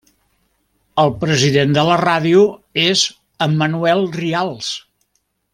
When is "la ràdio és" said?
1.89-3.07